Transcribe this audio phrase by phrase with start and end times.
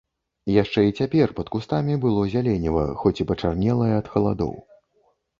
[0.51, 4.53] Яшчэ і цяпер пад кустамі было зяленіва, хоць і пачарнелае ад халадоў.